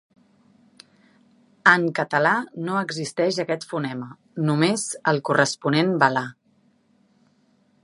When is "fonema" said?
3.75-4.09